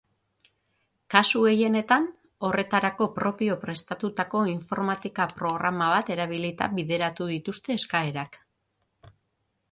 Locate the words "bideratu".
6.79-7.29